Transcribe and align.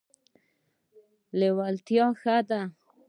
لیوالتیا 1.39 2.05
ښه 2.19 2.37
ده. 2.49 2.61